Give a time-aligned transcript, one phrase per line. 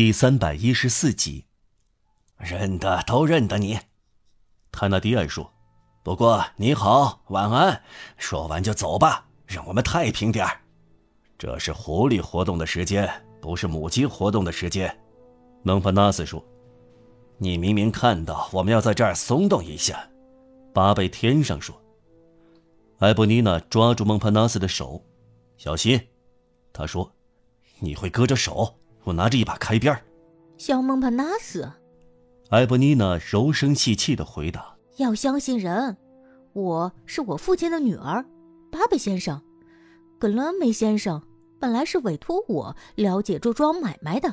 [0.00, 1.44] 第三百一十四集，
[2.38, 3.78] 认得都认得你。
[4.72, 5.52] 泰纳迪埃说
[6.02, 7.82] ：“不过你好，晚安。
[8.16, 10.58] 说完就走吧，让我们太平点儿。
[11.36, 13.06] 这是狐狸活动的时间，
[13.42, 14.98] 不是母鸡活动的时间。”
[15.64, 16.42] 蒙帕纳斯说
[17.36, 20.08] ：“你明明看到我们要在这儿松动一下。”
[20.72, 21.78] 巴贝天上说
[23.00, 25.04] ：“埃布尼娜抓住蒙帕纳斯的手，
[25.58, 26.00] 小心。”
[26.72, 27.12] 他说
[27.80, 28.76] ：“你会割着手。”
[29.10, 30.00] 我拿着一把开边
[30.56, 31.68] 小孟帕纳斯，
[32.50, 35.96] 埃博妮娜柔声细气的回答：“要相信人，
[36.52, 38.24] 我是我父亲的女儿，
[38.70, 39.42] 巴贝先生，
[40.18, 41.20] 格伦梅先生
[41.58, 44.32] 本来是委托我了解这桩买卖的。”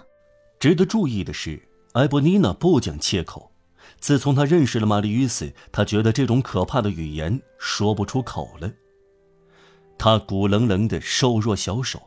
[0.60, 1.60] 值得注意的是，
[1.94, 3.52] 埃博妮娜不讲切口。
[4.00, 8.72] 自从她认识了玛丽·与斯，她觉得这种可怕的语言说不出口了。
[9.98, 12.00] 她骨棱棱的瘦弱小手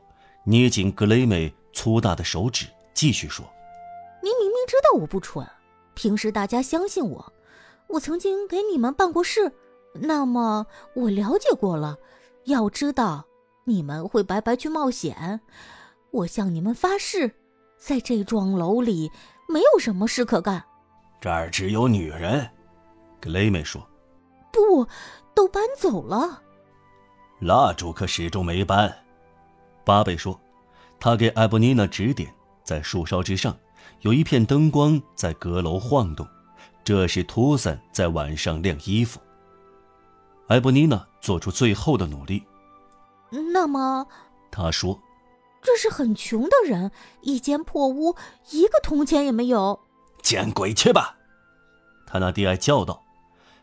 [0.45, 1.53] 捏紧格雷梅。
[1.81, 3.43] 粗大的手指继续说
[4.23, 5.49] ：“您明明知道我不蠢，
[5.95, 7.33] 平时大家相信我，
[7.87, 9.51] 我曾经给你们办过事，
[9.95, 11.97] 那么我了解过了。
[12.45, 13.25] 要知道，
[13.65, 15.41] 你们会白白去冒险。
[16.11, 17.35] 我向你们发誓，
[17.79, 19.11] 在这幢楼里
[19.49, 20.63] 没有什么事可干。
[21.19, 22.47] 这儿只有女人。”
[23.23, 23.81] 格雷梅说。
[24.53, 24.87] “不，
[25.35, 26.43] 都搬走了。”
[27.41, 28.95] 蜡烛可始终没搬。”
[29.83, 30.39] 巴贝说。
[31.01, 33.57] 他给艾博妮娜指点，在树梢之上，
[34.03, 36.29] 有一片灯光在阁楼晃动，
[36.85, 39.19] 这是托森在晚上晾衣服。
[40.49, 42.45] 艾博妮娜做出最后的努力。
[43.53, 44.07] 那么，
[44.51, 45.01] 他说
[45.63, 46.91] ：“这是很穷的人，
[47.23, 48.17] 一间破屋，
[48.51, 49.81] 一个铜钱也没有。”
[50.23, 51.17] 见鬼去吧！
[52.07, 53.03] 他那低矮叫道：“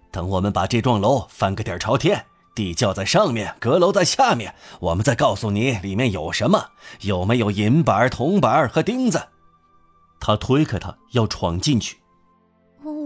[0.09, 2.25] 等我们把这幢楼翻个底朝天。”
[2.58, 4.55] 地窖在上面，阁楼在下面。
[4.80, 9.27] 我们再告诉你里面有什么，有没有银板、铜板和钉子。
[10.19, 12.00] 他推开他，要闯进去。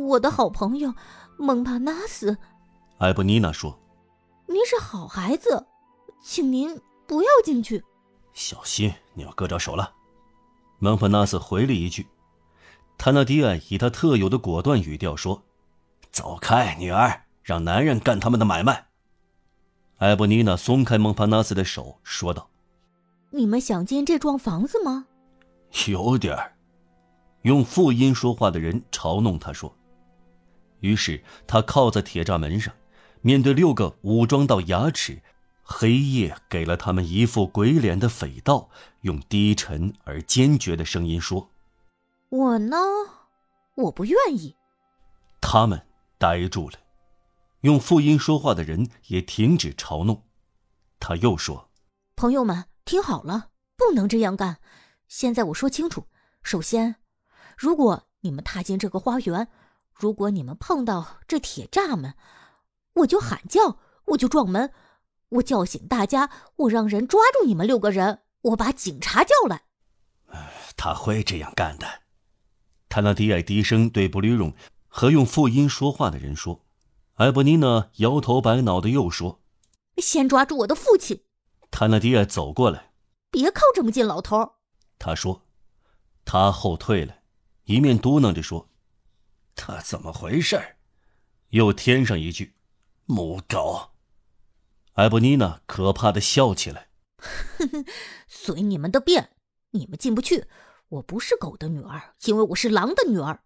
[0.07, 0.93] 我的好朋友
[1.37, 2.37] 蒙帕纳斯，
[2.97, 3.77] 艾布妮娜说
[4.47, 5.67] ：“您是好孩子，
[6.23, 7.83] 请您不要进去。
[8.31, 9.91] 小心，你要割着手了。”
[10.79, 12.07] 蒙帕纳斯回了一句。
[12.97, 15.43] 塔纳迪安以他特有的果断语调说
[16.09, 18.87] ：“走开，女儿，让男人干他们的买卖。”
[20.01, 22.49] 埃布妮娜松开蒙帕纳斯的手，说道
[23.29, 25.05] ：“你们想进这幢房子吗
[25.87, 26.53] ？”“有点儿。”
[27.43, 29.71] 用复音说话的人嘲弄他说。
[30.79, 32.73] 于是他靠在铁栅门上，
[33.21, 35.21] 面对六个武装到牙齿、
[35.61, 41.47] 黑夜给了他们一副鬼脸的匪盗，用低沉而坚决的声音说
[42.29, 42.75] ：“我呢，
[43.75, 44.55] 我不愿意。”
[45.39, 45.79] 他们
[46.17, 46.79] 呆住了。
[47.61, 50.25] 用复音说话的人也停止嘲弄。
[50.99, 51.69] 他又说
[52.15, 54.59] ：“朋友们，听好了，不能这样干。
[55.07, 56.07] 现在我说清楚：
[56.43, 56.95] 首先，
[57.57, 59.47] 如果你们踏进这个花园，
[59.93, 62.15] 如果你们碰到这铁栅门，
[62.93, 64.71] 我就喊叫，我就撞门，
[65.29, 69.63] 我叫醒大家，我让人抓住你们六个人，我把警察叫来。”
[70.77, 71.87] 他会这样干的。
[72.89, 74.53] 塔纳迪埃低声对布吕荣
[74.87, 76.65] 和用复音说话的人说。
[77.21, 79.43] 埃博妮娜摇头摆脑的又说
[80.01, 81.23] ：“先抓住我的父亲。”
[81.69, 82.93] 塔纳迪亚走过来
[83.29, 84.53] ，“别靠这么近，老头。”
[84.97, 85.43] 他说。
[86.25, 87.17] 他后退了，
[87.65, 88.69] 一面嘟囔着说
[89.55, 90.77] ：“他怎么回事？”
[91.49, 92.55] 又添上一句
[93.05, 93.91] ：“母狗。”
[94.93, 96.89] 埃博妮娜可怕的笑起来
[97.59, 97.85] ：“哼哼，
[98.27, 99.29] 随你们的便，
[99.71, 100.45] 你们进不去。
[100.89, 103.43] 我不是狗的女儿，因为我是狼的女儿。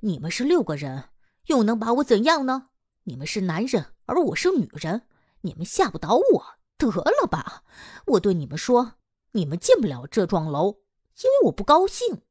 [0.00, 1.10] 你们是六个人，
[1.46, 2.70] 又能把我怎样呢？”
[3.04, 5.08] 你们是男人，而我是女人，
[5.40, 6.44] 你们吓不倒我，
[6.76, 7.64] 得了吧！
[8.06, 8.94] 我对你们说，
[9.32, 10.78] 你们进不了这幢楼，
[11.22, 12.22] 因为我不高兴。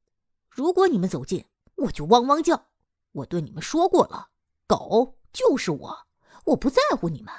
[0.50, 1.46] 如果你们走近，
[1.76, 2.68] 我就汪汪叫。
[3.12, 4.30] 我对你们说过了，
[4.66, 6.08] 狗就是我，
[6.46, 7.34] 我不在乎你们，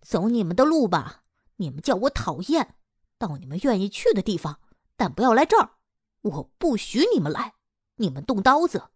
[0.00, 1.22] 走你们的路吧。
[1.56, 2.74] 你们叫我讨厌，
[3.16, 4.58] 到你们愿意去的地方，
[4.96, 5.70] 但不要来这儿。
[6.22, 7.54] 我不许你们来，
[7.96, 8.90] 你们动刀子，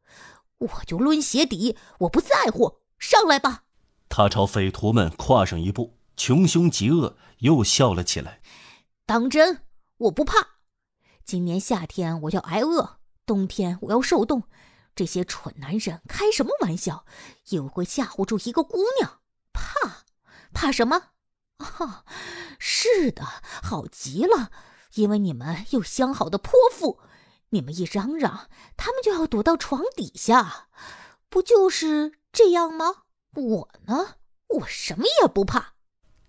[0.58, 2.80] 我就抡鞋底，我不在乎。
[3.00, 3.64] 上来吧！
[4.10, 8.42] 他朝匪徒们跨上一步，穷凶极恶，又笑了起来。
[9.06, 9.62] 当真，
[9.96, 10.58] 我不怕。
[11.24, 14.44] 今年夏天我要挨饿，冬天我要受冻。
[14.94, 17.06] 这些蠢男人开什么玩笑？
[17.48, 19.20] 以为会吓唬住一个姑娘？
[19.52, 20.04] 怕？
[20.52, 21.12] 怕什么？
[21.56, 22.04] 啊，
[22.58, 23.24] 是的，
[23.62, 24.50] 好极了，
[24.94, 27.00] 因为你们有相好的泼妇。
[27.50, 30.68] 你们一嚷嚷，他们就要躲到床底下，
[31.30, 32.19] 不就是？
[32.32, 32.86] 这样吗？
[33.34, 34.16] 我呢？
[34.48, 35.74] 我什么也不怕。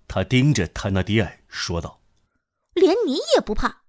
[0.08, 2.02] 他盯着泰纳迪埃说道
[2.74, 3.84] ：“连你也不怕。”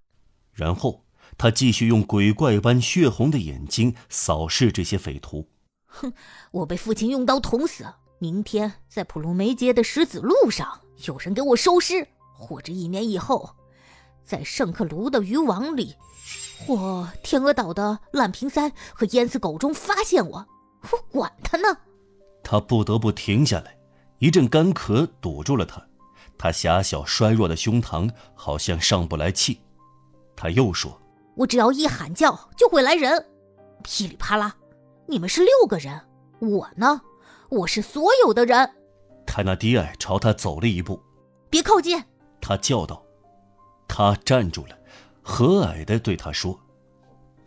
[0.52, 1.04] 然后
[1.36, 5.48] 他继续用鬼怪般血红的眼睛扫视这些匪徒。
[5.86, 6.12] 哼，
[6.52, 7.84] 我被父亲用刀捅死。
[8.18, 13.56] 明天在普鲁梅街的石子路上，有人给我收尸；或者一年以后，
[14.24, 15.96] 在圣克卢的渔网里，
[16.64, 20.46] 或天鹅岛的烂瓶塞和淹死狗中发现我。
[20.90, 21.76] 我管他呢！
[22.52, 23.74] 他不得不停下来，
[24.18, 25.82] 一阵干咳堵住了他。
[26.36, 29.62] 他狭小衰弱的胸膛好像上不来气。
[30.36, 31.00] 他又说
[31.34, 33.26] ：“我只要一喊叫，就会来人。
[33.82, 34.54] 噼里啪啦，
[35.06, 35.98] 你们是六个人，
[36.40, 37.00] 我呢，
[37.48, 38.70] 我是所有的人。”
[39.26, 41.02] 泰纳迪埃朝他走了一步
[41.48, 42.04] ，“别靠近！”
[42.38, 43.02] 他叫道。
[43.88, 44.76] 他站住了，
[45.22, 46.60] 和蔼地对他说：“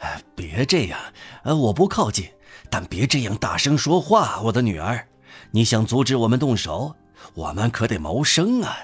[0.02, 1.00] 哎，别这样，
[1.44, 2.28] 我不靠近，
[2.70, 5.08] 但别这样大声说话，我的女儿。
[5.52, 6.96] 你想阻止我们动手？”
[7.34, 8.76] 我们可得谋生啊！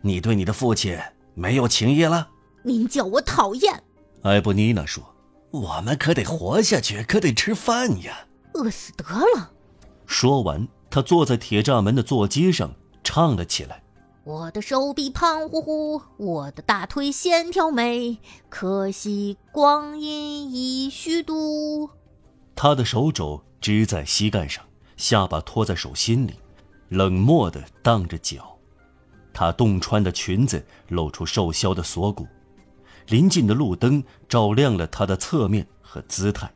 [0.00, 0.98] 你对你的父亲
[1.34, 2.28] 没有情谊了？
[2.64, 3.84] 您叫我讨厌。
[4.22, 5.04] 埃布妮娜说
[5.52, 8.26] ：“我们可得活下去，可得吃饭呀！
[8.54, 9.52] 饿死得了。”
[10.06, 12.74] 说完，她坐在铁栅门的座机上
[13.04, 13.82] 唱了起来
[14.24, 18.18] ：“我的手臂胖乎乎，我的大腿线条美，
[18.48, 21.90] 可惜光阴已虚度。”
[22.56, 24.64] 他的手肘支在膝盖上，
[24.96, 26.34] 下巴托在手心里。
[26.88, 28.56] 冷漠地荡着脚，
[29.34, 32.26] 他洞穿的裙子露出瘦削的锁骨，
[33.08, 36.50] 临近的路灯照亮了他的侧面和姿态，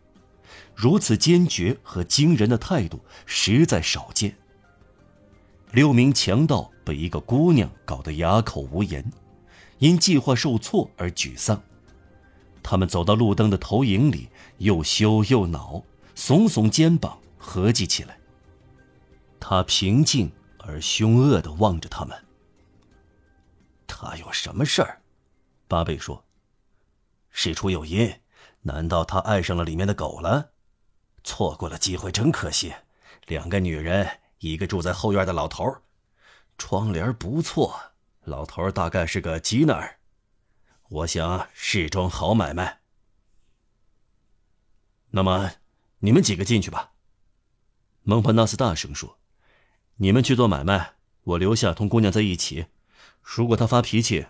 [0.74, 4.34] 如此坚决和惊人的态度实在少见。
[5.72, 9.04] 六名强盗被一个姑娘搞得哑口无言，
[9.78, 11.60] 因计划受挫而沮丧。
[12.62, 15.82] 他们走到路灯的投影里，又羞又恼，
[16.20, 18.20] 耸耸肩膀，合计起来。
[19.40, 22.26] 他平静而凶恶的望着他们。
[23.86, 25.00] 他有什么事儿？
[25.66, 26.22] 巴贝说
[27.32, 28.20] ：“事出有因。
[28.60, 30.50] 难道他爱上了里面的狗了？
[31.24, 32.74] 错过了机会，真可惜。
[33.26, 35.78] 两个女人，一个住在后院的老头，
[36.58, 37.92] 窗帘不错。
[38.24, 39.98] 老头大概是个吉纳尔。
[40.90, 42.80] 我想是桩好买卖。
[45.12, 45.52] 那么，
[46.00, 46.92] 你们几个进去吧。”
[48.04, 49.16] 蒙帕纳斯大声说。
[50.02, 50.94] 你们去做买卖，
[51.24, 52.68] 我留下同姑娘在一起。
[53.22, 54.28] 如果她发脾气，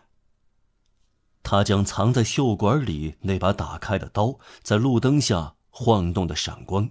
[1.44, 6.90] 他将藏在袖管里那把打开的刀在路灯下晃动的闪光。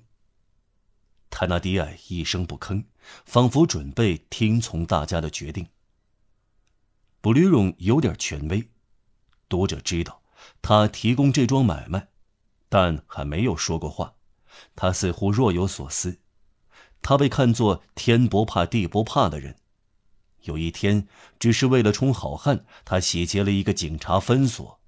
[1.30, 2.86] 泰纳迪埃一声不吭，
[3.26, 5.68] 仿佛准备听从大家的决定。
[7.20, 8.70] 布吕荣有点权威，
[9.50, 10.24] 读者知道
[10.62, 12.08] 他提供这桩买卖，
[12.70, 14.16] 但还没有说过话。
[14.76, 16.20] 他似乎若有所思。
[17.02, 19.58] 他被看作天不怕地不怕的人。
[20.44, 21.08] 有一天，
[21.38, 24.80] 只是为了充好汉，他洗劫了一个警察分所。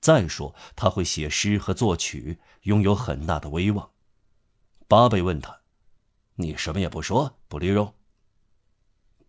[0.00, 3.90] 再说，他会写诗和作曲，拥有很大的威望。
[4.88, 5.60] 巴贝问他
[6.36, 7.94] ：“你什么也不说，布利荣？”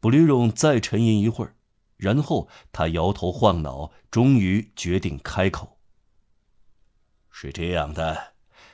[0.01, 1.56] 布利荣再沉吟一会儿，
[1.95, 5.77] 然后他摇头晃脑，终于决定开口
[7.30, 8.32] ：“是这样的，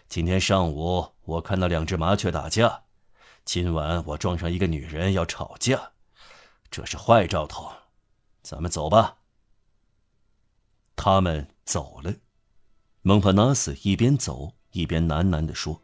[0.10, 2.82] 今天上午我看到两只麻雀打架。”
[3.46, 5.92] 今晚我撞上一个女人要吵架，
[6.70, 7.72] 这是坏兆头。
[8.42, 9.18] 咱们走吧。
[10.96, 12.14] 他们走了。
[13.02, 15.82] 蒙帕纳斯一边走一边喃喃地说：“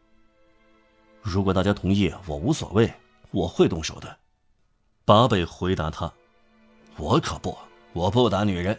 [1.22, 2.92] 如果大家同意，我无所谓，
[3.30, 4.18] 我会动手的。”
[5.04, 6.12] 巴贝回答他
[6.98, 7.56] ：“我可不，
[7.92, 8.78] 我不打女人。”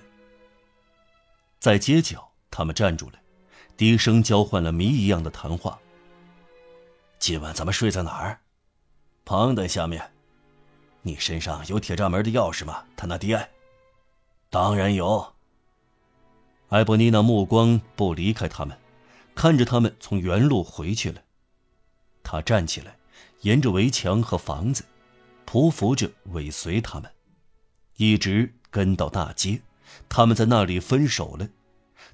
[1.60, 3.20] 在街角，他们站住了，
[3.78, 5.80] 低声交换了谜一样的谈话。
[7.20, 8.40] 今晚咱们睡在哪儿？
[9.24, 10.12] 旁的下面，
[11.04, 13.48] 你身上有铁栅门的钥匙吗，塔纳迪埃？
[14.50, 15.32] 当然有。
[16.70, 18.76] 埃博尼娜目光不离开他们，
[19.36, 21.22] 看着他们从原路回去了。
[22.24, 22.98] 他站起来，
[23.42, 24.84] 沿着围墙和房子，
[25.46, 27.12] 匍匐着尾随他们，
[27.98, 29.62] 一直跟到大街。
[30.10, 31.48] 他们在那里分手了。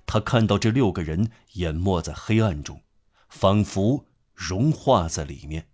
[0.06, 2.82] 他看到这六个人淹没在黑暗中，
[3.30, 5.68] 仿佛融化在里面。